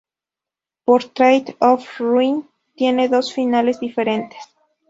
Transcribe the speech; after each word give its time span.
Portrait 0.83 1.55
of 1.61 1.85
Ruin 1.99 2.49
tiene 2.73 3.07
dos 3.07 3.31
finales 3.31 3.79
diferentes. 3.79 4.43